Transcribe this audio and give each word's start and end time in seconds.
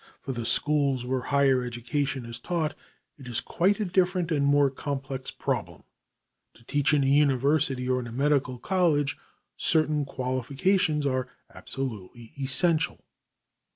For 0.23 0.31
the 0.31 0.47
schools 0.47 1.05
where 1.05 1.21
higher 1.21 1.63
education 1.63 2.25
is 2.25 2.39
taught, 2.39 2.73
it 3.19 3.27
is 3.27 3.39
quite 3.39 3.79
a 3.79 3.85
different 3.85 4.31
and 4.31 4.43
more 4.43 4.71
complex 4.71 5.29
problem. 5.29 5.83
To 6.55 6.63
teach 6.63 6.91
in 6.91 7.03
a 7.03 7.07
university 7.07 7.87
or 7.87 7.99
in 7.99 8.07
a 8.07 8.11
medical 8.11 8.57
college 8.57 9.15
certain 9.57 10.05
qualifications 10.05 11.05
are 11.05 11.27
absolutely 11.53 12.31
essential. 12.39 13.05